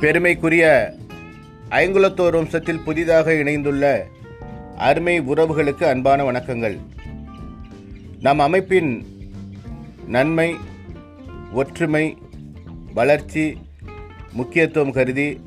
[0.00, 0.94] பெருமைக்குரிய
[1.70, 4.06] ஐங்குலத்தோர் வம்சத்தில் புதிதாக இணைந்துள்ள
[4.76, 6.78] அருமை உறவுகளுக்கு அன்பான வணக்கங்கள்.
[8.20, 9.06] நம் அமைப்பின்
[10.06, 10.56] நன்மை
[11.52, 12.18] ஒற்றுமை
[12.94, 13.58] வளர்ச்சி
[14.32, 15.40] முக்கியத்துவம் கருதி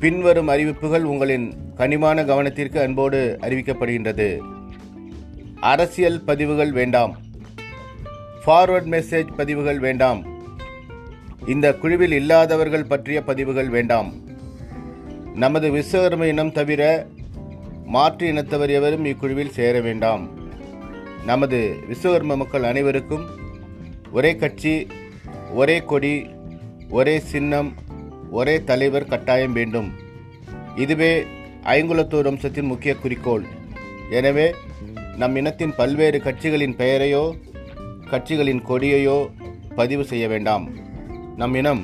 [0.00, 4.40] பின்வரும் அறிவிப்புகள் உங்களின் கனிமான கவனத்திற்கு அன்போடு அறிவிக்கப்படுகின்றது.
[5.60, 7.16] அரசியல் பதிவுகள் வேண்டாம்.
[8.46, 10.31] ஃபார்வர்ட் மெசேஜ் பதிவுகள் வேண்டாம்.
[11.46, 14.10] இந்த குழுவில் இல்லாதவர்கள் பற்றிய பதிவுகள் வேண்டாம்.
[15.34, 17.06] நமது விஸ்வகர்ம இனம் தவிர
[17.86, 20.30] மாற்று இனத்தவர் எவரும் இக்குழுவில் சேர வேண்டாம்.
[21.26, 23.24] நமது விஸ்வகர்ம மக்கள் அனைவருக்கும்
[24.12, 24.86] ஒரே கட்சி
[25.52, 26.26] ஒரே கொடி
[26.88, 27.74] ஒரே சின்னம்
[28.30, 29.92] ஒரே தலைவர் கட்டாயம் வேண்டும்.
[30.76, 31.26] இதுவே
[31.64, 33.44] ஐங்குலத்தூர் வம்சத்தின் முக்கிய குறிக்கோள்.
[34.10, 34.54] எனவே
[35.16, 37.36] நம் இனத்தின் பல்வேறு கட்சிகளின் பெயரையோ
[38.10, 39.18] கட்சிகளின் கொடியையோ
[39.74, 40.81] பதிவு செய்ய வேண்டாம்.
[41.42, 41.80] நம் இனம்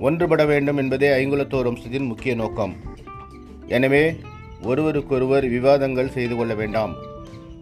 [0.00, 2.74] ஒன்றுபட வேண்டும் என்பதே ஐங்குலத்தோர் வம்சத்தின் முக்கிய நோக்கம்.
[3.66, 4.16] எனவே
[4.62, 6.92] ஒருவருக்கொருவர் விவாதங்கள் செய்து கொள்ள வேண்டாம்.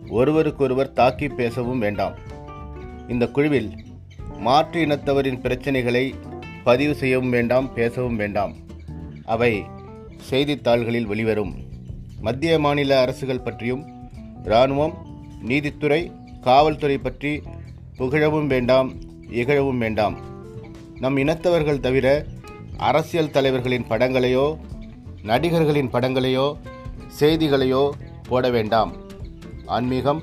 [0.09, 2.15] ஒருவருக்கொருவர் தாக்கி பேசவும் வேண்டாம்.
[3.09, 3.71] இந்த குழுவில்
[4.39, 6.15] மாற்று இனத்தவரின் பிரச்சனைகளை
[6.65, 8.55] பதிவு செய்யவும் வேண்டாம் பேசவும் வேண்டாம்.
[9.25, 9.53] அவை
[10.31, 11.55] செய்தித்தாள்களில் வெளிவரும்.
[12.21, 13.85] மத்திய மாநில அரசுகள் பற்றியும்
[14.45, 14.97] இராணுவம்
[15.43, 17.43] நீதித்துறை காவல்துறை பற்றி
[17.99, 18.91] புகழவும் வேண்டாம்
[19.31, 20.30] இகழவும் வேண்டாம்.
[21.01, 22.27] நம் இனத்தவர்கள் தவிர
[22.77, 24.57] அரசியல் தலைவர்களின் படங்களையோ
[25.23, 26.57] நடிகர்களின் படங்களையோ
[27.21, 27.89] செய்திகளையோ
[28.29, 28.93] போட வேண்டாம்.
[29.67, 30.23] ஆன்மீகம்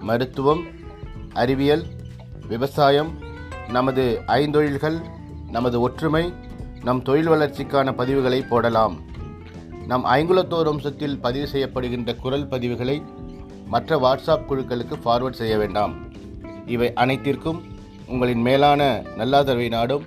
[0.00, 0.62] மருத்துவம்
[1.32, 1.84] அறிவியல்
[2.48, 3.10] விவசாயம்
[3.68, 4.98] நமது ஐந்தொழில்கள்
[5.50, 6.32] நமது ஒற்றுமை
[6.82, 9.00] நம் தொழில் வளர்ச்சிக்கான பதிவுகளை போடலாம்.
[9.86, 13.02] நம் ஐங்குலத்தோர் வம்சத்தில் பதிவு செய்யப்படுகின்ற குரல் பதிவுகளை
[13.66, 15.94] மற்ற வாட்ஸ்அப் குழுக்களுக்கு ஃபார்வர்ட் செய்ய வேண்டாம்.
[16.66, 17.62] இவை அனைத்திற்கும்
[18.06, 20.04] உங்களின் மேலான நல்லாதரவை நாடும்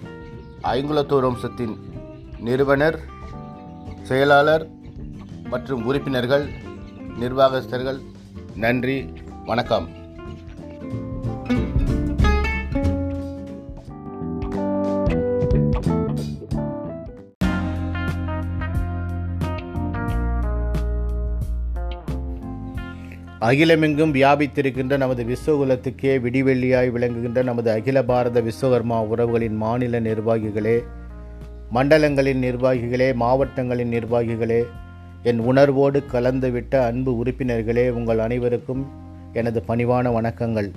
[0.64, 1.76] ஐங்குலத்தூர் வம்சத்தின்
[2.40, 3.00] நிறுவனர்
[4.04, 4.68] செயலாளர்
[5.44, 6.46] மற்றும் உறுப்பினர்கள்
[7.20, 8.00] நிர்வாகஸ்தர்கள்.
[8.56, 9.14] நன்றி
[9.46, 9.88] வணக்கம்.
[23.48, 30.84] அகிலமெங்கும் வியாபித்திருக்கின்ற நமது விஸ்வகுலத்துக்கே விடிவெள்ளியாய் விளங்குகின்ற நமது அகில பாரத விஸ்வகர்மா உறவுகளின் மாநில நிர்வாகிகளே
[31.74, 34.66] மண்டலங்களின் நிர்வாகிகளே மாவட்டங்களின் நிர்வாகிகளே
[35.24, 38.84] என் உணர்வோடு கலந்துவிட்ட அன்பு உறுப்பினர்களே உங்கள் அனைவருக்கும்
[39.34, 40.70] எனது பணிவான வணக்கங்கள்.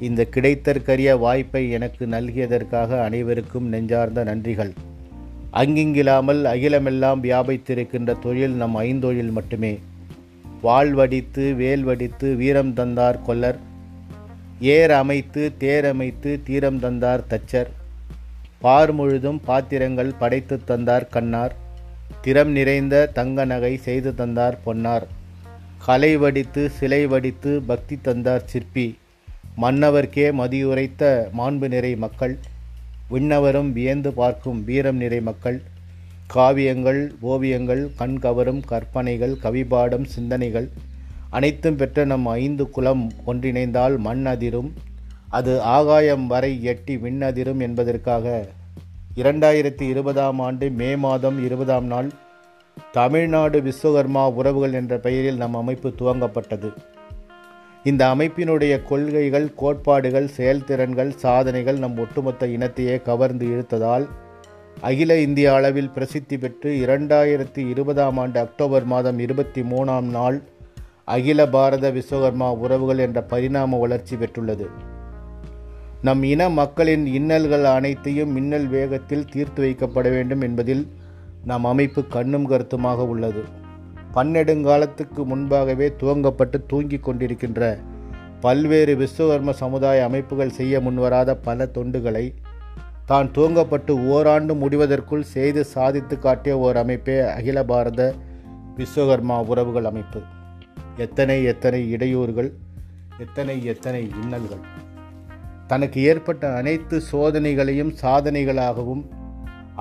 [0.00, 4.72] இந்த கிடைத்தற்கரிய வாய்ப்பை எனக்கு நல்கியதற்காக அனைவருக்கும் நெஞ்சார்ந்த நன்றிகள்.
[5.52, 9.78] அங்கிங்கிலாமல் அகிலமெல்லாம் வியாபித்திருக்கின்ற தொழில் நம் ஐந்தொழில் மட்டுமே.
[10.62, 13.56] வாழ்வடித்து வேல்வடித்து வீரம் தந்தார் கொல்லர்.
[14.60, 17.66] ஏர் அமைத்து தேர் அமைத்து தீரம் தந்தார் தச்சர்.
[18.58, 21.54] பார் முழுதும் பாத்திரங்கள் படைத்து தந்தார் கண்ணார்.
[22.22, 25.06] திறம் நிறைந்த தங்க நகை செய்து தந்தார் பொன்னார்.
[25.86, 28.98] கலை வடித்து சிலை வடித்து பக்தி தந்தார் சிற்பி.
[29.62, 32.38] மன்னவர்க்கே மதியுரைத்த மாண்பு நிறை மக்கள்.
[33.10, 35.62] விண்ணவரும் வியந்து பார்க்கும் வீரம் நிறை மக்கள்.
[36.34, 40.68] காவியங்கள் ஓவியங்கள் கண்கவரும் கற்பனைகள் கவிபாடம் சிந்தனைகள்
[41.30, 44.72] அனைத்தும் பெற்ற நம் ஐந்து குலம் ஒன்றிணைந்தால் மண் அதிரும்.
[45.28, 48.46] அது ஆகாயம் வரை எட்டி விண்ணதிரும் என்பதற்காக
[49.16, 52.10] இரண்டாயிரத்தி இருபதாம் ஆண்டு மே மாதம் இருபதாம் நாள்
[52.92, 56.74] தமிழ்நாடு விஸ்வகர்மா உறவுகள் என்ற பெயரில் நம் அமைப்பு துவங்கப்பட்டது.
[57.84, 64.06] இந்த அமைப்பினுடைய கொள்கைகள் கோட்பாடுகள் செயல்திறன்கள் சாதனைகள் நம் ஒட்டுமொத்த இனத்தையே கவர்ந்து இழுத்ததால்
[64.80, 70.42] அகில இந்திய அளவில் பிரசித்தி பெற்று இரண்டாயிரத்தி இருபதாம் ஆண்டு அக்டோபர் மாதம் இருபத்தி மூணாம் நாள்
[71.04, 74.66] அகில பாரத விஸ்வகர்மா உறவுகள் என்ற பரிணாம வளர்ச்சி பெற்றுள்ளது.
[76.02, 80.86] நம் இன மக்களின் இன்னல்கள் அனைத்தையும் மின்னல் வேகத்தில் தீர்த்து வைக்கப்பட வேண்டும் என்பதில்
[81.44, 83.44] நம் அமைப்பு கண்ணும் கருத்துமாக உள்ளது.
[84.14, 87.78] பன்னெடுங்காலத்துக்கு முன்பாகவே துவங்கப்பட்டு தூங்கிக் கொண்டிருக்கின்ற
[88.40, 92.32] பல்வேறு விஸ்வகர்ம சமுதாய அமைப்புகள் செய்ய முன்வராத பல தொண்டுகளை
[93.10, 98.00] தான் துவங்கப்பட்டு ஓராண்டு முடிவதற்குள் செய்து சாதித்து காட்டிய ஓர் அமைப்பே அகில பாரத
[98.78, 100.20] விஸ்வகர்மா உறவுகள் அமைப்பு.
[101.04, 102.48] எத்தனை எத்தனை இடையூறுகள்
[103.24, 104.64] எத்தனை எத்தனை இன்னல்கள்.
[105.70, 109.04] தனக்கு ஏற்பட்ட அனைத்து சோதனைகளையும் சாதனைகளாகவும்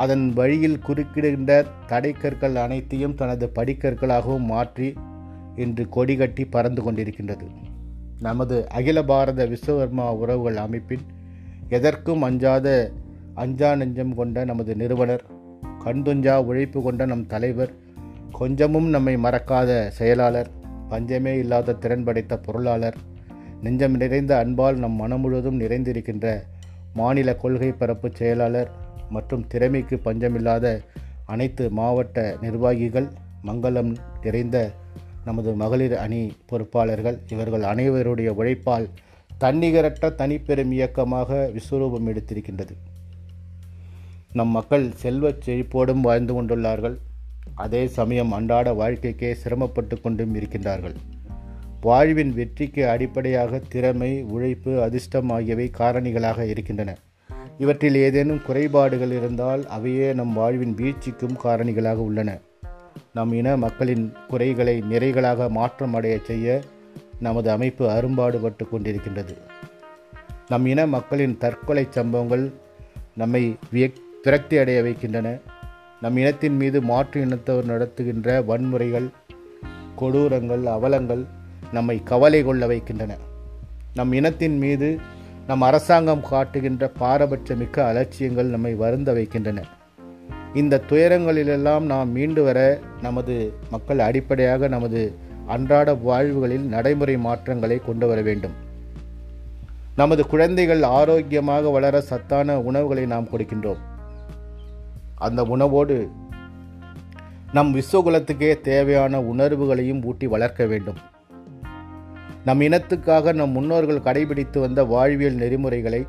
[0.03, 1.51] அதன் வழியில் குறுக்கிடுகின்ற
[1.91, 4.89] தடைக்கற்கள் அனைத்தையும் தனது படிக்கற்களாகவும் மாற்றி
[5.63, 7.47] இன்று கொடிகட்டி பறந்து கொண்டிருக்கின்றது.
[8.27, 11.05] நமது அகில பாரத விஸ்வகர்மா உறவுகள் அமைப்பின்
[11.77, 12.67] எதற்கும் அஞ்சாத
[13.35, 15.23] அஞ்சா நெஞ்சம் கொண்ட நமது நிறுவனர்
[15.85, 17.71] கண்துஞ்சா உழைப்பு கொண்ட நம் தலைவர்
[18.31, 20.49] கொஞ்சமும் நம்மை மறக்காத செயலாளர்
[20.89, 22.97] பஞ்சமே இல்லாத திறன் படைத்த பொருளாளர்
[23.61, 26.33] நெஞ்சம் நிறைந்த அன்பால் நம் மனம் முழுவதும் நிறைந்திருக்கின்ற
[26.93, 28.71] மாநில கொள்கை பரப்பு செயலாளர்
[29.09, 30.65] மற்றும் திறமைக்கு பஞ்சமில்லாத
[31.25, 33.07] அனைத்து மாவட்ட நிர்வாகிகள்
[33.45, 34.57] மங்களம் நிறைந்த
[35.25, 38.89] நமது மகளிர் அணி பொறுப்பாளர்கள் இவர்கள் அனைவருடைய உழைப்பால்
[39.39, 42.75] தன்னிகரற்ற தனிப்பெரும் இயக்கமாக விஸ்வரூபம் எடுத்திருக்கின்றது.
[44.35, 46.97] நம் மக்கள் செல்வச் செழிப்போடும் வாழ்ந்து கொண்டுள்ளார்கள்.
[47.53, 50.95] அதே சமயம் அன்றாட வாழ்க்கைக்கே சிரமப்பட்டு கொண்டும் இருக்கின்றார்கள்.
[51.81, 56.97] வாழ்வின் வெற்றிக்கு அடிப்படையாக திறமை உழைப்பு அதிர்ஷ்டம் ஆகியவை காரணிகளாக இருக்கின்றன.
[57.57, 62.37] இவற்றில் ஏதேனும் குறைபாடுகள் இருந்தால் அவையே நம் வாழ்வின் வீழ்ச்சிக்கும் காரணிகளாக உள்ளன.
[63.13, 66.61] நம் இன மக்களின் குறைகளை நிறைகளாக மாற்றம் அடைய செய்ய
[67.19, 69.37] நமது அமைப்பு அரும்பாடுபட்டு கொண்டிருக்கின்றது.
[70.47, 72.51] நம் இன மக்களின் தற்கொலை சம்பவங்கள்
[73.15, 75.37] நம்மை வியக் விரக்தி அடைய வைக்கின்றன.
[76.01, 79.07] நம் இனத்தின் மீது மாற்று இனத்தவர் நடத்துகின்ற வன்முறைகள்
[79.99, 81.23] கொடூரங்கள் அவலங்கள்
[81.71, 83.13] நம்மை கவலை கொள்ள வைக்கின்றன.
[83.93, 84.99] நம் இனத்தின் மீது
[85.47, 89.63] நம் அரசாங்கம் காட்டுகின்ற பாரபட்சமிக்க அலட்சியங்கள் நம்மை வருந்த வைக்கின்றன.
[90.53, 92.59] இந்த துயரங்களிலெல்லாம் நாம் மீண்டு வர
[93.01, 95.01] நமது மக்கள் அடிப்படையாக நமது
[95.47, 98.55] அன்றாட வாழ்வுகளில் நடைமுறை மாற்றங்களை கொண்டு வர வேண்டும்.
[99.95, 103.81] நமது குழந்தைகள் ஆரோக்கியமாக வளர சத்தான உணவுகளை நாம் கொடுக்கின்றோம்.
[105.15, 106.09] அந்த உணவோடு
[107.53, 110.97] நம் விஸ்வகுலத்துக்கே தேவையான உணர்வுகளையும் ஊட்டி வளர்க்க வேண்டும்.
[112.45, 116.05] நம் இனத்துக்காக நம் முன்னோர்கள் கடைபிடித்து வந்த வாழ்வியல் நெறிமுறைகளை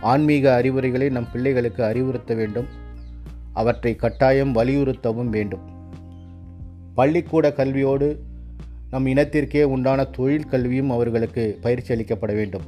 [0.00, 2.66] ஆன்மீக அறிவுரைகளை நம் பிள்ளைகளுக்கு அறிவுறுத்த வேண்டும்.
[3.52, 5.60] அவற்றை கட்டாயம் வலியுறுத்தவும் வேண்டும்.
[6.94, 8.16] பள்ளிக்கூட கல்வியோடு
[8.90, 12.62] நம் இனத்திற்கே உண்டான தொழில் கல்வியும் அவர்களுக்கு பயிற்சி அளிக்கப்பட வேண்டும்.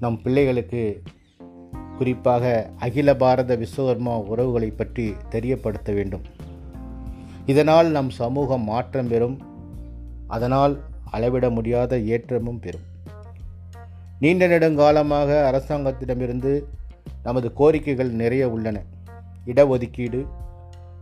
[0.00, 1.02] நம் பிள்ளைகளுக்கு
[2.02, 6.24] குறிப்பாக அகில பாரத விஸ்வகர்மா உறவுகளை பற்றி தெரியப்படுத்த வேண்டும்.
[7.46, 9.36] இதனால் நம் சமூகம் மாற்றம் பெறும்.
[10.26, 12.84] அதனால் அளவிட முடியாத ஏற்றமும் பெறும்.
[14.20, 16.64] நீண்ட நெடுங்காலமாக அரசாங்கத்திடமிருந்து
[17.22, 18.82] நமது கோரிக்கைகள் நிறைய உள்ளன.
[19.46, 20.26] இடஒதுக்கீடு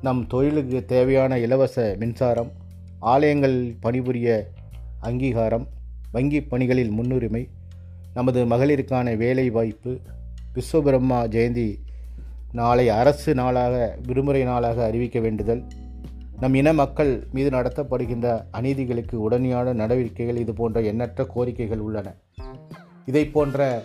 [0.02, 2.52] நம் தொழிலுக்கு தேவையான இலவச மின்சாரம்
[2.98, 4.46] ஆலயங்கள் பணிபுரிய
[5.00, 5.66] அங்கீகாரம்
[6.12, 7.48] வங்கி பணிகளில் முன்னுரிமை
[8.14, 10.00] நமது மகளிருக்கான வேலை வாய்ப்பு
[10.54, 11.78] விஸ்வபிரம்மா ஜெயந்தி
[12.52, 15.62] நாளை அரசு நாளாக விடுமுறை நாளாக அறிவிக்க வேண்டுதல்.
[16.40, 22.14] நம் இன மக்கள் மீது நடத்தப்படுகின்ற அநீதிகளுக்கு உடனடியான நடவடிக்கைகள் இது போன்ற எண்ணற்ற கோரிக்கைகள் உள்ளன.
[23.06, 23.82] இதை போன்ற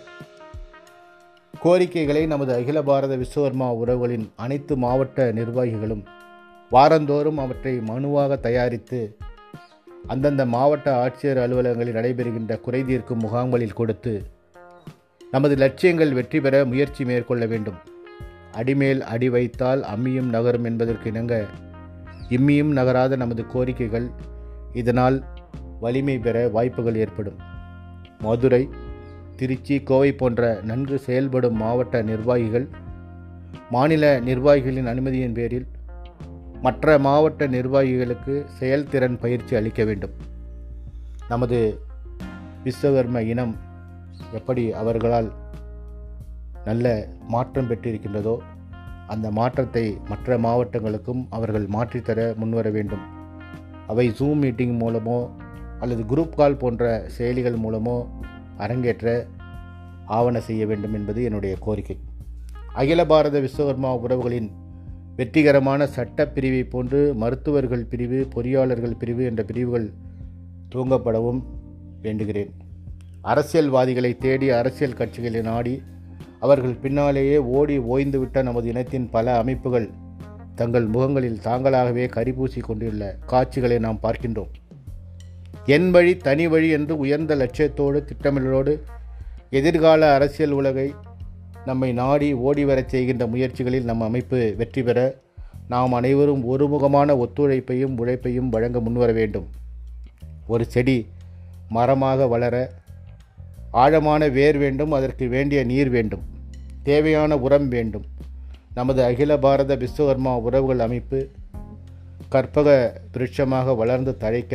[1.62, 6.04] கோரிக்கைகளை நமது அகில பாரத விஸ்வகர்மா உறவுகளின் அனைத்து மாவட்ட நிர்வாகிகளும்
[6.70, 9.16] வாரந்தோறும் அவற்றை மனுவாக தயாரித்து
[10.06, 14.12] அந்தந்த மாவட்ட ஆட்சியர் அலுவலகங்களில் நடைபெறுகின்ற குறைதீர்க்கும் முகாம்களில் கொடுத்து
[15.32, 17.78] நமது லட்சியங்கள் வெற்றி பெற முயற்சி மேற்கொள்ள வேண்டும்.
[18.52, 21.34] அடிமேல் அடி வைத்தால் அம்மியும் நகரும் என்பதற்கு இணங்க
[22.28, 24.06] இம்மியும் நகராத நமது கோரிக்கைகள்
[24.72, 25.24] இதனால்
[25.80, 27.38] வலிமை பெற வாய்ப்புகள் ஏற்படும்.
[28.18, 28.68] மதுரை
[29.36, 32.68] திருச்சி கோவை போன்ற நன்கு செயல்படும் மாவட்ட நிர்வாகிகள்
[33.70, 35.66] மாநில நிர்வாகிகளின் அனுமதியின் பேரில்
[36.60, 40.14] மற்ற மாவட்ட நிர்வாகிகளுக்கு செயல்திறன் பயிற்சி அளிக்க வேண்டும்.
[41.28, 41.58] நமது
[42.64, 43.65] விஸ்வகர்ம இனம்
[44.32, 45.32] எப்படி அவர்களால்
[46.64, 48.36] நல்ல மாற்றம் பெற்றிருக்கின்றதோ
[49.06, 53.00] அந்த மாற்றத்தை மற்ற மாவட்டங்களுக்கும் அவர்கள் மாற்றித்தர முன்வர வேண்டும்.
[53.86, 55.30] அவை ஜூம் மீட்டிங் மூலமோ
[55.80, 58.06] அல்லது குரூப் கால் போன்ற செயலிகள் மூலமோ
[58.56, 59.26] அரங்கேற்ற
[60.06, 61.98] ஆவண செய்ய வேண்டும் என்பது என்னுடைய கோரிக்கை.
[62.72, 64.50] அகில பாரத விஸ்வகர்மா உறவுகளின்
[65.16, 69.92] வெற்றிகரமான சட்டப் பிரிவை போன்று மருத்துவர்கள் பிரிவு பொறியாளர்கள் பிரிவு என்ற பிரிவுகள்
[70.74, 71.42] துவங்கப்படவும்
[72.02, 72.50] வேண்டுகிறேன்.
[73.30, 75.82] அரசியல்வாதிகளை தேடி அரசியல் கட்சிகளை நாடி
[76.40, 79.86] அவர்கள் பின்னாலேயே ஓடி ஓய்ந்துவிட்ட நமது இனத்தின் பல அமைப்புகள்
[80.54, 84.52] தங்கள் முகங்களில் தாங்களாகவே கரிபூசி கொண்டுள்ள காட்சிகளை நாம் பார்க்கின்றோம்.
[85.64, 88.74] என் வழி தனி வழி என்று உயர்ந்த லட்சியத்தோடு திட்டமிடலோடு
[89.50, 90.94] எதிர்கால அரசியல் உலகை
[91.64, 94.98] நம்மை நாடி ஓடி வரச் செய்கின்ற முயற்சிகளில் நம் அமைப்பு வெற்றி பெற
[95.68, 99.46] நாம் அனைவரும் ஒருமுகமான ஒத்துழைப்பையும் உழைப்பையும் வழங்க முன்வர வேண்டும்.
[100.46, 100.98] ஒரு செடி
[101.68, 102.56] மரமாக வளர
[103.82, 106.22] ஆழமான வேர் வேண்டும் அதற்கு வேண்டிய நீர் வேண்டும்
[106.82, 108.04] தேவையான உரம் வேண்டும்.
[108.74, 111.20] நமது அகில பாரத விஸ்வகர்மா உறவுகள் அமைப்பு
[112.28, 112.68] கற்பக
[113.12, 114.54] விருட்சமாக வளர்ந்து தழைக்க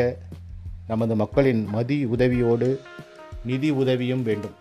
[0.88, 2.70] நமது மக்களின் மதி உதவியோடு
[3.46, 4.56] நிதி உதவியும் வேண்டும்.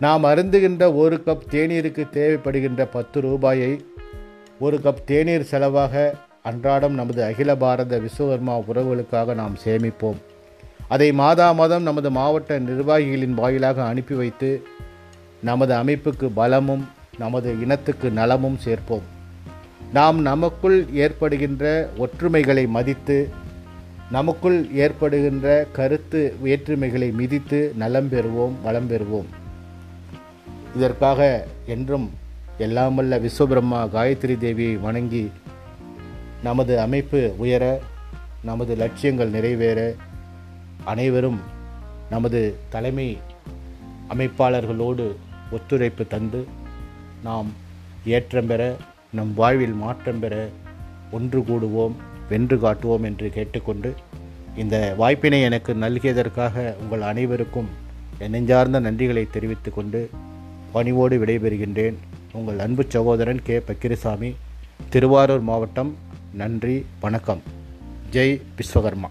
[0.00, 3.72] நாம் அருந்துகின்ற ஒரு கப் தேநீருக்கு தேவைப்படுகின்ற பத்து ரூபாயை
[4.60, 6.10] ஒரு கப் தேநீர் செலவாக
[6.42, 10.20] அன்றாடம் நமது அகில பாரத விஸ்வகர்மா உறவுகளுக்காக நாம் சேமிப்போம்.
[10.94, 14.50] அதை மாதா மாதம் நமது மாவட்ட நிர்வாகிகளின் வாயிலாக அனுப்பி வைத்து
[15.48, 16.84] நமது அமைப்புக்கு பலமும்
[17.18, 19.06] நமது இனத்துக்கு நலமும் சேர்ப்போம்.
[19.96, 21.64] நாம் நமக்குள் ஏற்படுகின்ற
[22.04, 23.18] ஒற்றுமைகளை மதித்து
[24.10, 25.46] நமக்குள் ஏற்படுகின்ற
[25.78, 29.28] கருத்து வேற்றுமைகளை மிதித்து நலம் பெறுவோம் வளம் பெறுவோம்.
[30.76, 31.20] இதற்காக
[31.74, 32.06] என்றும்
[32.58, 35.24] எல்லாம் விஸ்வபிரம்மா காயத்ரி தேவியை வணங்கி
[36.42, 37.64] நமது அமைப்பு உயர
[38.48, 39.80] நமது லட்சியங்கள் நிறைவேற
[40.84, 41.40] அனைவரும்
[42.10, 43.18] நமது தலைமை
[44.08, 45.16] அமைப்பாளர்களோடு
[45.50, 46.46] ஒத்துழைப்பு தந்து
[47.22, 47.46] நாம்
[48.04, 48.76] ஏற்றம் பெற
[49.12, 50.48] நம் வாழ்வில் மாற்றம் பெற
[51.12, 51.92] ஒன்று கூடுவோம்
[52.28, 53.94] வென்று காட்டுவோம் என்று கேட்டுக்கொண்டு
[54.56, 57.68] இந்த வாய்ப்பினை எனக்கு நல்கியதற்காக உங்கள் அனைவருக்கும்
[58.18, 60.10] நெஞ்சார்ந்த நன்றிகளை தெரிவித்துக் கொண்டு
[60.72, 61.94] பணிவோடு விடைபெறுகின்றேன்.
[62.32, 63.58] உங்கள் அன்பு சகோதரன் கே.
[63.58, 64.34] பக்கிரிசாமி
[64.90, 65.96] திருவாரூர் மாவட்டம்
[66.32, 67.42] நன்றி வணக்கம்.
[68.10, 69.10] ஜெய் விஸ்வகர்மா.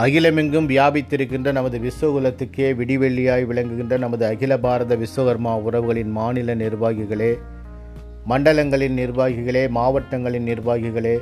[0.00, 7.38] அகிலமெங்கும் வியாபித்திருக்கின்ற நமது விஸ்வகுலத்துக்கே விடிவெள்ளியாய் விளங்குகின்ற நமது அகில பாரத விஸ்வகர்மா உறவுகளின் மாநில நிர்வாகிகளே
[8.28, 11.18] மண்டலங்களின் நிர்வாகிகளே மாவட்டங்களின் நிர்வாகிகளே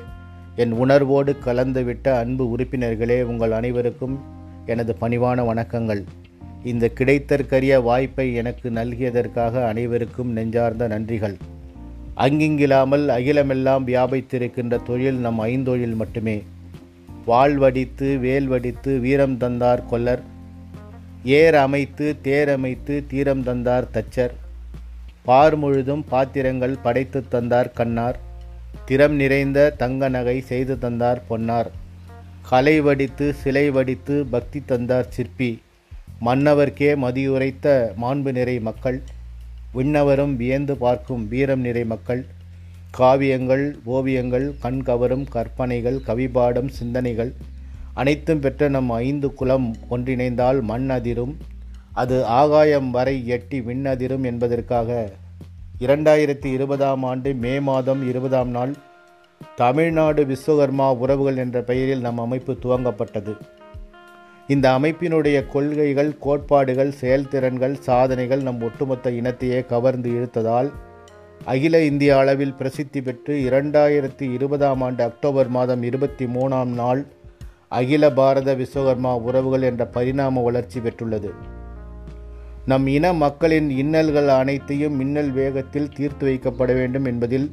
[0.56, 4.20] என் உணர்வோடு கலந்துவிட்ட அன்பு உறுப்பினர்களே உங்கள் அனைவருக்கும்
[4.66, 6.02] எனது பணிவான வணக்கங்கள்.
[6.64, 11.36] இந்த கிடைத்தற்கரிய வாய்ப்பை எனக்கு நல்கியதற்காக அனைவருக்கும் நெஞ்சார்ந்த நன்றிகள்.
[12.16, 16.42] அங்கிங்கிலாமல் அகிலமெல்லாம் வியாபித்திருக்கின்ற தொழில் நம் ஐந்தொழில் மட்டுமே.
[17.30, 20.22] வாழ்வடித்து வேல்வடித்து வீரம் தந்தார் கொல்லர்.
[21.38, 24.34] ஏர் அமைத்து தேர் அமைத்து தீரம் தந்தார் தச்சர்.
[25.28, 28.18] பார் முழுதும் பாத்திரங்கள் படைத்து தந்தார் கண்ணார்.
[28.86, 31.70] திறம் நிறைந்த தங்க நகை செய்து தந்தார் பொன்னார்.
[32.50, 35.50] கலை வடித்து சிலை வடித்து பக்தி தந்தார் சிற்பி.
[36.24, 37.66] மன்னவர்க்கே மதியுரைத்த
[38.02, 38.98] மாண்பு நிறை மக்கள்.
[39.74, 42.22] விண்ணவரும் வியந்து பார்க்கும் வீரம் நிறை மக்கள்.
[42.96, 47.32] காவியங்கள் ஓவியங்கள் கண் கவரும் கற்பனைகள் கவிபாடம் சிந்தனைகள்
[47.94, 51.36] அனைத்தும் பெற்ற நம் ஐந்து குலம் ஒன்றிணைந்தால் மண் அதிரும்.
[51.92, 55.12] அது ஆகாயம் வரை எட்டி விண்ணதிரும் என்பதற்காக
[55.80, 58.74] இரண்டாயிரத்தி இருபதாம் ஆண்டு மே மாதம் இருபதாம் நாள்
[59.56, 63.36] தமிழ்நாடு விஸ்வகர்மா உறவுகள் என்ற பெயரில் நம் அமைப்பு துவங்கப்பட்டது.
[64.46, 70.70] இந்த அமைப்பினுடைய கொள்கைகள் கோட்பாடுகள் செயல்திறன்கள் சாதனைகள் நம் ஒட்டுமொத்த இனத்தையே கவர்ந்து இழுத்ததால்
[71.44, 77.06] அகில இந்திய அளவில் பிரசித்தி பெற்று இரண்டாயிரத்தி இருபதாம் ஆண்டு அக்டோபர் மாதம் இருபத்தி மூணாம் நாள்
[77.68, 81.30] அகில பாரத விஸ்வகர்மா உறவுகள் என்ற பரிணாம வளர்ச்சி பெற்றுள்ளது.
[82.66, 87.50] நம் இன மக்களின் இன்னல்கள் அனைத்தையும் மின்னல் வேகத்தில் தீர்த்து வைக்கப்பட வேண்டும் என்பதில்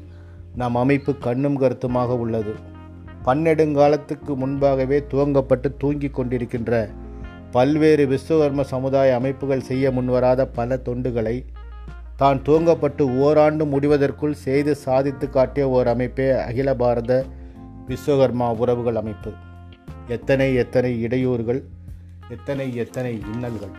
[0.55, 2.53] நம் அமைப்பு கண்ணும் கருத்துமாக உள்ளது.
[3.25, 6.89] பன்னெடுங்காலத்துக்கு முன்பாகவே துவங்கப்பட்டு தூங்கிக் கொண்டிருக்கின்ற
[7.51, 11.45] பல்வேறு விஸ்வகர்ம சமுதாய அமைப்புகள் செய்ய முன்வராத பல தொண்டுகளை
[12.19, 17.11] தான் துவங்கப்பட்டு ஓராண்டு முடிவதற்குள் செய்து சாதித்து காட்டிய ஓர் அமைப்பே அகில பாரத
[17.87, 19.31] விஸ்வகர்மா உறவுகள் அமைப்பு.
[20.07, 21.59] எத்தனை எத்தனை இடையூறுகள்
[22.35, 23.73] எத்தனை எத்தனை இன்னல்கள்.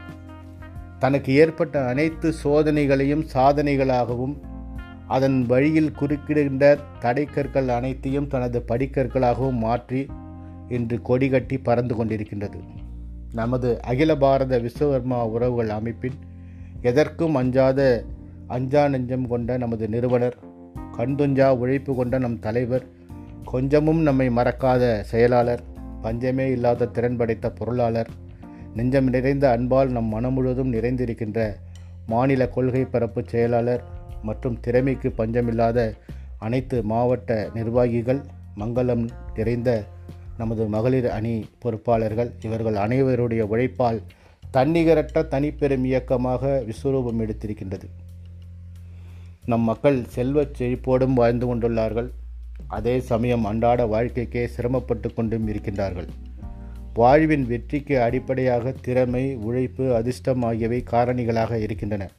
[0.99, 4.35] தனக்கு ஏற்பட்ட அனைத்து சோதனைகளையும் சாதனைகளாகவும்
[5.17, 6.65] அதன் வழியில் குறுக்கிடுகின்ற
[7.05, 10.03] தடைக்கற்கள் அனைத்தையும் தனது படிக்கற்களாகவும் மாற்றி
[10.77, 12.61] இன்று கொடிகட்டி பறந்து கொண்டிருக்கின்றது.
[13.41, 16.19] நமது அகில பாரத விஸ்வகர்மா உறவுகள் அமைப்பின்
[16.83, 17.81] எதற்கும் அஞ்சாத
[18.47, 20.37] அஞ்சா நெஞ்சம் கொண்ட நமது நிறுவனர்
[20.97, 22.85] கண்துஞ்சா உழைப்பு கொண்ட நம் தலைவர்
[23.45, 25.63] கொஞ்சமும் நம்மை மறக்காத செயலாளர்
[26.03, 28.11] பஞ்சமே இல்லாத திறன் படைத்த பொருளாளர்
[28.75, 31.57] நெஞ்சம் நிறைந்த அன்பால் நம் மனம் முழுவதும் நிறைந்திருக்கின்ற
[32.07, 33.85] மாநில கொள்கை பரப்பு செயலாளர்
[34.23, 35.95] மற்றும் திறமைக்கு பஞ்சமில்லாத
[36.39, 38.21] அனைத்து மாவட்ட நிர்வாகிகள்
[38.57, 39.85] மங்களம் நிறைந்த
[40.39, 44.03] நமது மகளிர் அணி பொறுப்பாளர்கள் இவர்கள் அனைவருடைய உழைப்பால்
[44.53, 47.87] தன்னிகரற்ற தனிப்பெரும் இயக்கமாக விஸ்வரூபம் எடுத்திருக்கின்றது.
[49.47, 52.11] நம் மக்கள் செல்வச் செழிப்போடும் வாழ்ந்து கொண்டுள்ளார்கள்.
[52.67, 56.07] அதே சமயம் அன்றாட வாழ்க்கைக்கே சிரமப்பட்டு கொண்டும் இருக்கின்றார்கள்.
[56.95, 62.11] வாழ்வின் வெற்றிக்கு அடிப்படையாக திறமை உழைப்பு அதிர்ஷ்டம் ஆகியவை காரணிகளாக இருக்கின்றன.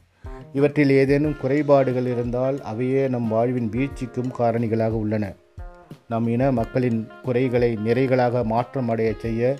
[0.52, 5.32] இவற்றில் ஏதேனும் குறைபாடுகள் இருந்தால் அவையே நம் வாழ்வின் வீழ்ச்சிக்கும் காரணிகளாக உள்ளன.
[6.08, 9.56] நம் இன மக்களின் குறைகளை நிறைகளாக மாற்றம் அடைய செய்ய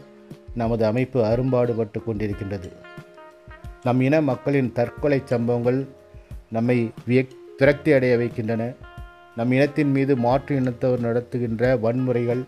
[0.54, 2.72] நமது அமைப்பு அரும்பாடுபட்டு கொண்டிருக்கின்றது.
[3.82, 5.86] நம் இன மக்களின் தற்கொலை சம்பவங்கள்
[6.50, 8.72] நம்மை வியக் விரக்தி அடைய வைக்கின்றன.
[9.36, 12.42] நம் இனத்தின் மீது மாற்று இனத்தவர் நடத்துகின்ற வன்முறைகள்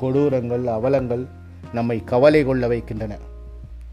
[0.00, 1.24] கொடூரங்கள் அவலங்கள்
[1.72, 3.18] நம்மை கவலை கொள்ள வைக்கின்றன.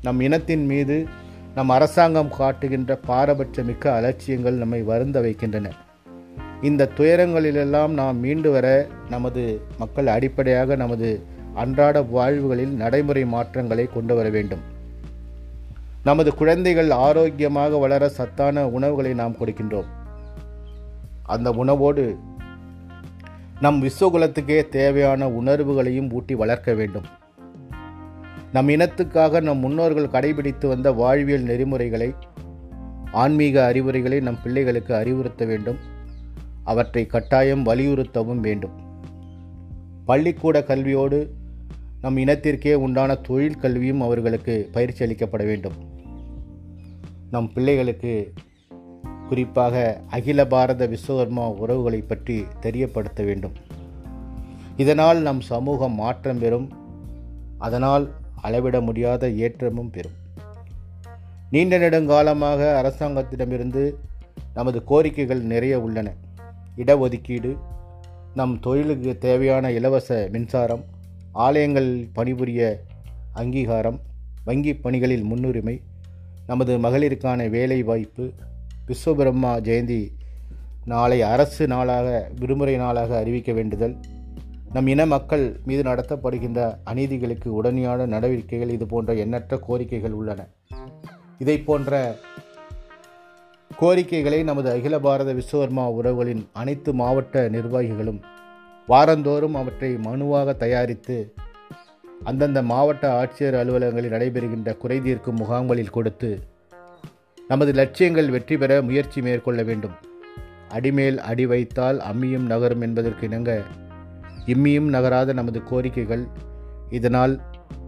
[0.01, 1.07] நம் இனத்தின் மீது
[1.55, 5.69] நம் அரசாங்கம் காட்டுகின்ற பாரபட்சமிக்க அலட்சியங்கள் நம்மை வருந்த வைக்கின்றன.
[6.61, 11.21] இந்த துயரங்களிலெல்லாம் நாம் மீண்டு வர நமது மக்கள் அடிப்படையாக நமது
[11.53, 14.59] அன்றாட வாழ்வுகளில் நடைமுறை மாற்றங்களை கொண்டு வர வேண்டும்.
[16.03, 19.89] நமது குழந்தைகள் ஆரோக்கியமாக வளர சத்தான உணவுகளை நாம் கொடுக்கின்றோம்.
[21.31, 22.17] அந்த உணவோடு
[23.59, 27.05] நம் விஸ்வகுலத்துக்கே தேவையான உணர்வுகளையும் ஊட்டி வளர்க்க வேண்டும்.
[28.53, 32.13] நம் இனத்துக்காக நம் முன்னோர்கள் கடைபிடித்து வந்த வாழ்வியல் நெறிமுறைகளை
[33.11, 35.77] ஆன்மீக அறிவுரைகளை நம் பிள்ளைகளுக்கு அறிவுறுத்த வேண்டும்.
[36.63, 38.73] அவற்றை கட்டாயம் வலியுறுத்தவும் வேண்டும்.
[40.05, 41.27] பள்ளிக்கூட கல்வியோடு
[42.01, 45.73] நம் இனத்திற்கே உண்டான தொழில் கல்வியும் அவர்களுக்கு பயிற்சி அளிக்கப்பட வேண்டும்.
[47.31, 48.33] நம் பிள்ளைகளுக்கு
[49.31, 49.75] குறிப்பாக
[50.09, 53.55] அகில பாரத விஸ்வகர்மா உறவுகளை பற்றி தெரியப்படுத்த வேண்டும்.
[54.77, 56.67] இதனால் நம் சமூகம் மாற்றம் பெறும்.
[57.57, 58.05] அதனால்
[58.41, 60.17] அளவிட முடியாத ஏற்றமும் பெறும்.
[61.49, 63.83] நீண்ட நெடுங்காலமாக அரசாங்கத்திடமிருந்து
[64.53, 66.13] நமது கோரிக்கைகள் நிறைய உள்ளன.
[66.77, 67.51] இடஒதுக்கீடு
[68.35, 70.83] நம் தொழிலுக்கு தேவையான இலவச மின்சாரம்
[71.31, 72.61] ஆலயங்களில் பணிபுரிய
[73.33, 73.99] அங்கீகாரம்
[74.43, 75.81] வங்கி பணிகளில் முன்னுரிமை
[76.47, 78.25] நமது மகளிருக்கான வேலை வாய்ப்பு
[78.91, 80.01] விஸ்வபிரம்மா ஜெயந்தி
[80.85, 82.07] நாளை அரசு நாளாக
[82.39, 83.95] விடுமுறை நாளாக அறிவிக்க வேண்டுதல்.
[84.73, 90.41] நம் இன மக்கள் மீது நடத்தப்படுகின்ற அநீதிகளுக்கு உடனடியான நடவடிக்கைகள் இது போன்ற எண்ணற்ற கோரிக்கைகள் உள்ளன.
[91.37, 92.15] இதை போன்ற
[93.71, 98.19] கோரிக்கைகளை நமது அகில பாரத விஸ்வகர்மா உறவுகளின் அனைத்து மாவட்ட நிர்வாகிகளும்
[98.87, 101.17] வாரந்தோறும் அவற்றை மனுவாக தயாரித்து
[102.23, 106.31] அந்தந்த மாவட்ட ஆட்சியர் அலுவலகங்களில் நடைபெறுகின்ற குறைதீர்க்கும் முகாம்களில் கொடுத்து
[107.51, 109.95] நமது லட்சியங்கள் வெற்றி பெற முயற்சி மேற்கொள்ள வேண்டும்.
[110.67, 113.51] அடிமேல் அடி வைத்தால் அம்மியும் நகரும் என்பதற்கு இணங்க
[114.45, 116.23] இம்மியும் நகராத நமது கோரிக்கைகள்
[116.89, 117.33] இதனால்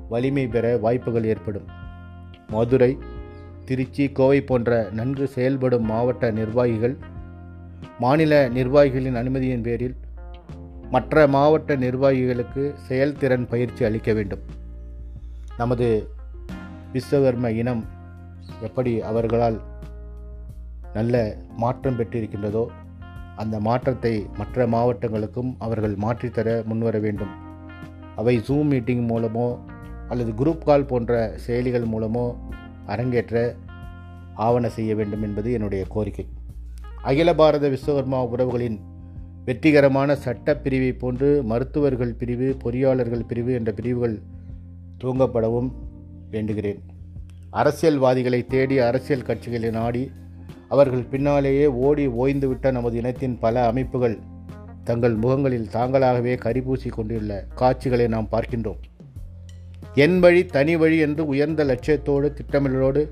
[0.09, 1.67] வலிமை பெற வாய்ப்புகள் ஏற்படும்.
[2.47, 2.91] மதுரை
[3.65, 6.97] திருச்சி கோவை போன்ற நன்கு செயல்படும் மாவட்ட நிர்வாகிகள்
[7.99, 9.97] மாநில நிர்வாகிகளின் அனுமதியின் பேரில்
[10.89, 14.43] மற்ற மாவட்ட நிர்வாகிகளுக்கு செயல்திறன் பயிற்சி அளிக்க வேண்டும்.
[15.57, 15.87] நமது
[16.93, 17.83] விஸ்வகர்ம இனம்
[18.61, 19.61] எப்படி அவர்களால்
[20.93, 22.65] நல்ல மாற்றம் பெற்றிருக்கின்றதோ
[23.35, 27.33] அந்த மாற்றத்தை மற்ற மாவட்டங்களுக்கும் அவர்கள் மாற்றித்தர முன்வர வேண்டும்.
[28.15, 29.57] அவை ஜூம் மீட்டிங் மூலமோ
[30.07, 32.35] அல்லது குரூப் கால் போன்ற செயலிகள் மூலமோ
[32.85, 33.55] அரங்கேற்ற
[34.33, 36.27] ஆவண செய்ய வேண்டும் என்பது என்னுடைய கோரிக்கை.
[37.01, 38.79] அகில பாரத விஸ்வகர்மா உறவுகளின்
[39.45, 44.21] வெற்றிகரமான சட்ட பிரிவை போன்று மருத்துவர்கள் பிரிவு பொறியாளர்கள் பிரிவு என்ற பிரிவுகள்
[44.97, 45.71] துவங்கப்படவும்
[46.31, 46.81] வேண்டுகிறேன்.
[47.53, 50.11] அரசியல்வாதிகளை தேடி அரசியல் கட்சிகளை நாடி
[50.69, 54.15] அவர்கள் பின்னாலேயே ஓடி ஓய்ந்துவிட்ட நமது இனத்தின் பல அமைப்புகள்
[54.83, 58.81] தங்கள் முகங்களில் தாங்களாகவே கரிபூசி கொண்டுள்ள காட்சிகளை நாம் பார்க்கின்றோம்.
[59.93, 63.03] என் வழி தனி வழி என்று உயர்ந்த லட்சியத்தோடு திட்டமிடலோடு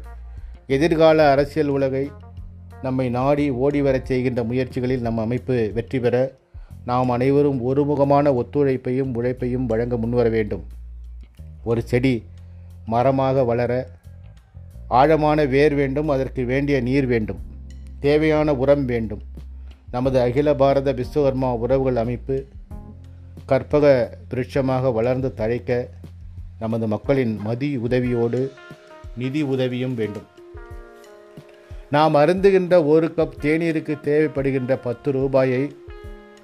[0.67, 2.12] எதிர்கால அரசியல் உலகை
[2.82, 6.32] நம்மை நாடி ஓடி வரச் செய்கின்ற முயற்சிகளில் நம் அமைப்பு வெற்றி பெற
[6.86, 10.63] நாம் அனைவரும் ஒருமுகமான ஒத்துழைப்பையும் உழைப்பையும் வழங்க முன்வர வேண்டும்.
[11.63, 12.23] ஒரு செடி
[12.86, 13.73] மரமாக வளர
[14.91, 17.41] ஆழமான வேர் வேண்டும் அதற்கு வேண்டிய நீர் வேண்டும்
[17.99, 19.21] தேவையான உரம் வேண்டும்.
[19.91, 22.45] நமது அகில பாரத விஸ்வகர்மா உறவுகள் அமைப்பு
[23.45, 23.86] கற்பக
[24.30, 25.88] விருட்சமாக வளர்ந்து தழைக்க
[26.60, 28.41] நமது மக்களின் மதி உதவியோடு
[29.17, 30.27] நிதி உதவியும் வேண்டும்.
[31.91, 35.75] நாம் அருந்துகின்ற ஒரு கப் தேநீருக்கு தேவைப்படுகின்ற பத்து ரூபாயை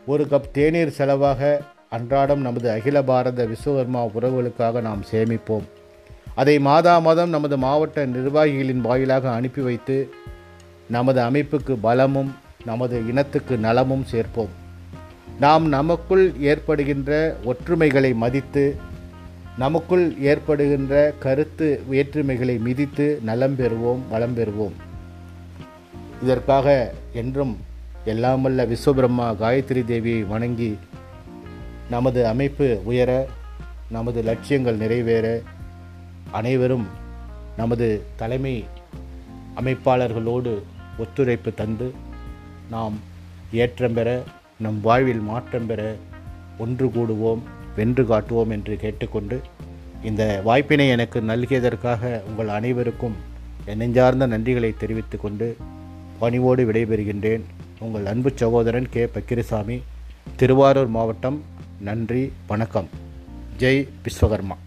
[0.05, 5.67] ஒரு கப் தேநீர் செலவாக அன்றாடம் நமது அகில பாரத விஸ்வகர்மா உறவுகளுக்காக நாம் சேமிப்போம்.
[6.41, 9.97] அதை மாதா மாதம் நமது மாவட்ட நிர்வாகிகளின் வாயிலாக அனுப்பி வைத்து
[10.95, 12.29] நமது அமைப்புக்கு பலமும்
[12.65, 14.51] நமது இனத்துக்கு நலமும் சேர்ப்போம்.
[15.39, 17.11] நாம் நமக்குள் ஏற்படுகின்ற
[17.45, 18.65] ஒற்றுமைகளை மதித்து
[19.57, 24.75] நமக்குள் ஏற்படுகின்ற கருத்து வேற்றுமைகளை மிதித்து நலம் பெறுவோம் வளம் பெறுவோம்.
[26.23, 27.57] இதற்காக என்றும்
[28.05, 30.71] எல்லாமல்ல விஸ்வபிரம்மா காயத்ரி தேவியை வணங்கி
[31.89, 33.11] நமது அமைப்பு உயர
[33.91, 35.27] நமது லட்சியங்கள் நிறைவேற
[36.31, 36.87] அனைவரும்
[37.57, 38.65] நமது தலைமை
[39.55, 40.61] அமைப்பாளர்களோடு
[40.97, 41.93] ஒத்துழைப்பு தந்து
[42.69, 42.93] நாம்
[43.51, 44.23] ஏற்றம் பெற
[44.59, 45.95] நம் வாழ்வில் மாற்றம் பெற
[46.57, 47.39] ஒன்று கூடுவோம்
[47.75, 49.41] வென்று காட்டுவோம் என்று கேட்டுக்கொண்டு
[50.03, 53.15] இந்த வாய்ப்பினை எனக்கு நல்கியதற்காக உங்கள் அனைவருக்கும்
[53.75, 55.57] நெஞ்சார்ந்த நன்றிகளை தெரிவித்து கொண்டு
[56.19, 57.41] பணிவோடு விடைபெறுகின்றேன்.
[57.79, 59.05] உங்கள் அன்பு சகோதரன் கே.
[59.05, 59.81] பக்கிரிசாமி
[60.35, 61.41] திருவாரூர் மாவட்டம்
[61.79, 62.87] நன்றி வணக்கம்.
[63.57, 64.57] ஜெய் விஸ்வகர்மா.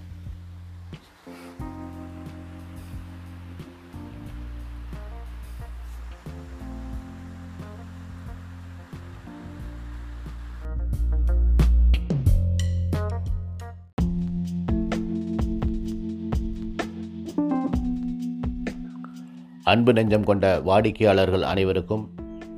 [19.71, 22.09] அன்பு நெஞ்சம் கொண்ட வாடிக்கையாளர்கள் அனைவருக்கும்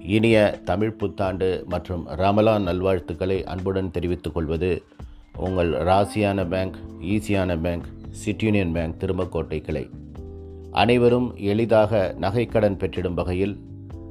[0.07, 4.83] இனிய தமிழ் புத்தாண்டு மற்றும் ரமலான் நல்வாழ்த்துக்களை அன்புடன் தெரிவித்துக் கொள்வது
[5.39, 9.91] உங்கள் ராசியான bank ஈசியான bank City Union Bank Thirumakkottai கிளை.
[10.71, 13.61] அனைவரும் எளிதாக நகைக்கடன் பெற்றிடும் வகையில்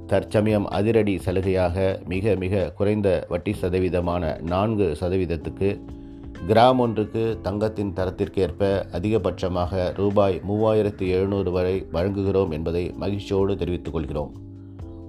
[0.07, 5.81] தற்சமயம் அதிரடி சலுகையாக மிக மிக குறைந்த வட்டி சதவீதமான நான்கு சதவீதத்துக்கு
[6.39, 14.31] கிராம் ஒன்றுக்கு தங்கத்தின் தரத்திற்கேற்ப அதிகபட்சமாக ரூபாய் மூவாயிரத்து எழுநூறு வரை வழங்குகிறோம் என்பதை மகிழ்ச்சியோடு தெரிவித்துக் கொள்கிறோம்.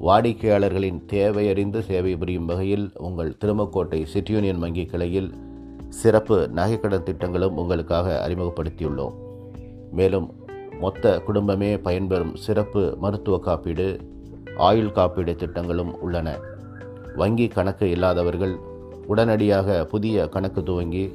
[0.01, 5.35] வாடிக்கையாளர்களின் தேவையறிந்து சேவை புரியும் வகையில் உங்கள் திருமக்கோட்டை சிட்டி யூனியன் வங்கி கிளையில்
[5.89, 9.15] சிறப்பு நகைக்கடன் திட்டங்களும் உங்களுக்காக அறிமுகப்படுத்தியுள்ளோம்.
[9.93, 10.35] மேலும்
[10.81, 13.99] மொத்த குடும்பமே பயன்பெறும் சிறப்பு மருத்துவ காப்பீடு
[14.57, 16.39] ஆயுள் காப்பீடு திட்டங்களும் உள்ளன.
[17.17, 18.59] வங்கி கணக்கு இல்லாதவர்கள்
[19.07, 21.13] உடனடியாக புதிய கணக்கு துவங்கி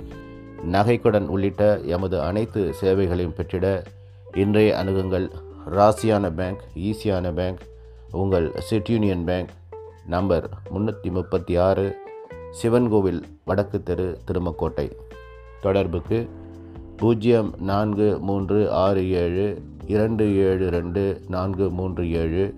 [0.71, 3.83] நகைக்கடன் உள்ளிட்ட எமது அனைத்து சேவைகளையும் பெற்றிட
[4.33, 5.31] இன்றைய அணுகுங்கள்.
[5.69, 7.59] ராசியான பேங்க் ஈசியான பேங்க்
[8.11, 9.49] உங்கள் சிட் யூனியன் பேங்க்
[10.05, 11.95] நம்பர் முந்நூற்றி முப்பத்தி ஆறு
[12.61, 14.91] சிவன்கோவில் வடக்கு தெரு திருமக்கோட்டை.
[15.61, 16.29] தொடர்புக்கு
[16.97, 22.55] பூஜ்ஜியம் நான்கு மூன்று ஆறு ஏழு இரண்டு ஏழு ரெண்டு நான்கு மூன்று ஏழு.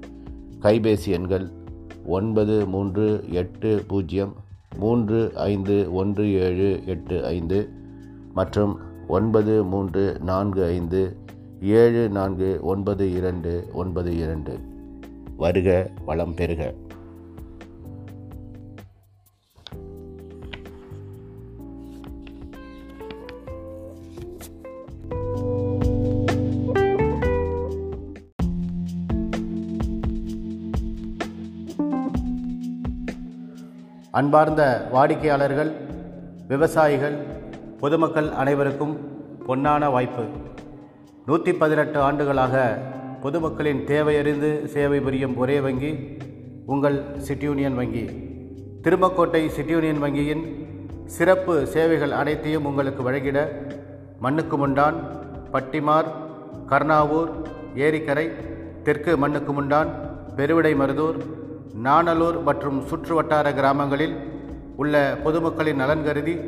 [0.62, 1.52] கைபேசி எண்கள்
[2.06, 4.36] ஒன்பது மூன்று எட்டு பூஜ்ஜியம்
[4.78, 7.70] மூன்று ஐந்து ஒன்று ஏழு எட்டு ஐந்து
[8.34, 8.78] மற்றும்
[9.08, 11.16] ஒன்பது மூன்று நான்கு ஐந்து
[11.62, 14.60] ஏழு நான்கு ஒன்பது இரண்டு ஒன்பது இரண்டு.
[15.38, 16.74] வருக வளம் பெறுக.
[34.20, 35.70] அன்பார்ந்த வாடிக்கையாளர்கள்
[36.52, 37.18] விவசாயிகள்
[37.82, 38.94] பொதுமக்கள் அனைவருக்கும்
[39.48, 40.24] பொன்னான வாய்ப்பு.
[41.28, 42.56] நூற்றி பதினெட்டு ஆண்டுகளாக
[43.24, 45.92] பொதுமக்களின் தேவையறிந்து சேவை புரியும் ஒரே வங்கி
[46.74, 48.04] உங்கள் சிட்டி யூனியன் வங்கி.
[48.86, 50.44] திருமக்கோட்டை சிட்டி யூனியன் வங்கியின்
[51.18, 53.40] சிறப்பு சேவைகள் அனைத்தையும் உங்களுக்கு வழங்கிட
[54.26, 54.98] மண்ணுக்கு முண்டான்
[55.54, 56.10] பட்டிமார்
[56.72, 57.32] கர்ணாவூர்
[57.88, 58.28] ஏரிக்கரை
[58.88, 59.92] தெற்கு மண்ணுக்கு முண்டான்
[60.40, 61.20] பெருவிடை மருதூர்
[61.74, 64.16] நாணலூர் மற்றும் சுற்று வட்டார கிராமங்களில்
[64.76, 66.40] உள்ள பொதுமக்களின் நலன் கருதி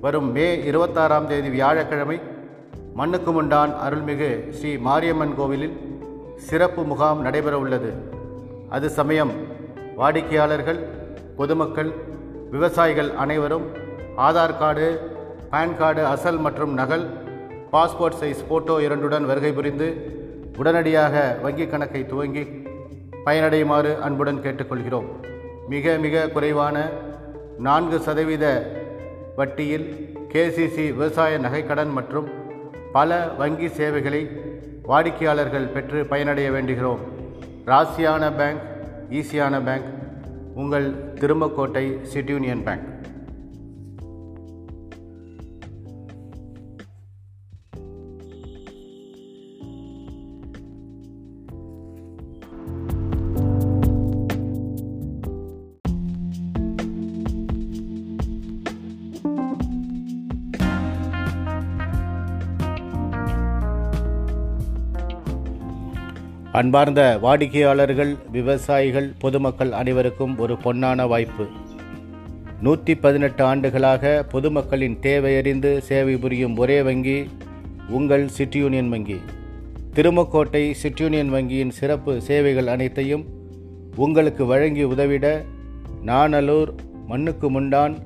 [0.00, 2.20] வரும் மே இருபத்தாறாம் தேதி வியாழக்கிழமை
[2.94, 5.80] மண்ணுக்கு முண்டான் அருள்மிகு ஸ்ரீ மாரியம்மன் கோவிலில்
[6.36, 7.92] சிறப்பு முகாம் நடைபெற உள்ளது.
[8.68, 9.32] அது சமயம்
[9.96, 10.86] வாடிக்கையாளர்கள்
[11.36, 11.92] பொதுமக்கள்
[12.50, 13.66] விவசாயிகள் அனைவரும்
[14.16, 15.10] ஆதார் கார்டு
[15.50, 17.06] பான் கார்டு அசல் மற்றும் நகல்
[17.72, 20.14] பாஸ்போர்ட் சைஸ் ஃபோட்டோ இரண்டுடன் வருகை புரிந்து
[20.58, 22.57] உடனடியாக வங்கிக் கணக்கை துவங்கி
[23.28, 25.08] பயனடையுமாறு அன்புடன் கேட்டுக்கொள்கிறோம்.
[25.68, 26.88] மிக மிக குறைவான
[27.58, 28.44] நான்கு சதவீத
[29.36, 29.86] வட்டியில்
[30.32, 32.28] கேசிசி விவசாய நகைக்கடன் மற்றும்
[32.92, 34.22] பல வங்கி சேவைகளை
[34.82, 36.98] வாடிக்கையாளர்கள் பெற்று பயனடைய வேண்டுகிறோம்.
[37.66, 38.62] ராசியான பேங்க்
[39.10, 39.88] ஈஸியான பேங்க்
[40.54, 42.86] உங்கள் திருமக்கோட்டை சிட்டி யூனியன் பேங்க்.
[66.58, 71.46] அன்பார்ந்த வாடிக்கையாளர்கள் விவசாயிகள் பொதுமக்கள் அனைவருக்கும் ஒரு பொன்னான வாய்ப்பு.
[72.60, 77.28] நூற்றி பதினெட்டு ஆண்டுகளாக பொதுமக்களின் தேவையறிந்து சேவை புரியும் ஒரே வங்கி
[77.88, 79.20] உங்கள் சிட்டி யூனியன் வங்கி.
[79.94, 83.24] திருமக்கோட்டை சிட்டி யூனியன் வங்கியின் சிறப்பு சேவைகள் அனைத்தையும்
[83.96, 85.44] உங்களுக்கு வழங்கி உதவிட
[86.06, 86.74] நாணலூர்
[87.06, 87.96] மண்ணுக்கு முண்டான்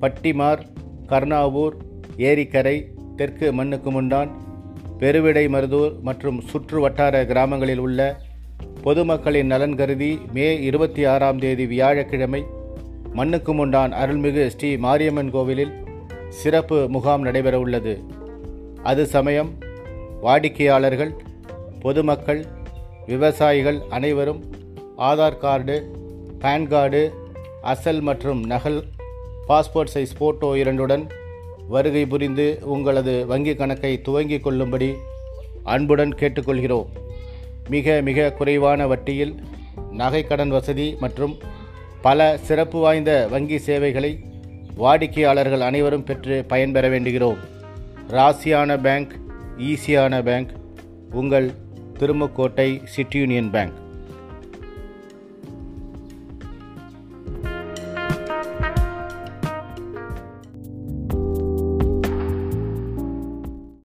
[0.00, 0.62] பட்டிமார்
[1.06, 1.76] கர்ணாவூர்
[2.16, 2.84] ஏரிக்கரை
[3.16, 4.28] தெற்கு மண்ணுக்கு முண்டான்
[4.98, 8.00] பெருவிடை மருதூர் மற்றும் சுற்று வட்டார கிராமங்களில் உள்ள
[8.82, 12.40] பொதுமக்களின் நலன் கருதி மே இருபத்தி ஆறாம் தேதி வியாழக்கிழமை
[13.12, 15.72] மண்ணுக்கு முண்டான் அருள்மிகு ஸ்ரீ மாரியம்மன் கோவிலில்
[16.28, 17.94] சிறப்பு முகாம் நடைபெற உள்ளது.
[18.82, 19.50] அது சமயம்
[20.20, 21.12] வாடிக்கையாளர்கள்
[21.80, 22.46] பொதுமக்கள்
[23.06, 24.42] விவசாயிகள் அனைவரும்
[24.98, 25.76] ஆதார் கார்டு
[26.38, 27.02] பான் கார்டு
[27.62, 28.80] அசல் மற்றும் நகல்
[29.48, 31.06] பாஸ்போர்ட் சைஸ் ஃபோட்டோ இரண்டுடன்
[31.68, 34.94] வருகை புரிந்து உங்களது வங்கி கணக்கை துவங்கிக் கொள்ளும்படி
[35.62, 36.86] அன்புடன் கேட்டுக்கொள்கிறோம்.
[37.68, 39.34] மிக மிக குறைவான வட்டியில்
[39.98, 41.36] நகைக்கடன் வசதி மற்றும்
[42.02, 44.18] பல சிறப்பு வாய்ந்த வங்கி சேவைகளை
[44.74, 47.38] வாடிக்கையாளர்கள் அனைவரும் பெற்று பயன்பெற வேண்டுகிறோம்.
[48.08, 49.12] ராசியான பேங்க்
[49.58, 50.50] ஈஸியான பேங்க்
[51.12, 51.50] உங்கள்
[51.98, 53.72] திருமக்கோட்டை சிட்டி யூனியன் பேங்க்.